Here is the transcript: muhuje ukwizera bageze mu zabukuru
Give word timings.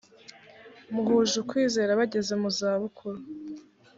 muhuje 0.93 1.35
ukwizera 1.43 1.99
bageze 1.99 2.33
mu 2.41 2.49
zabukuru 2.57 3.19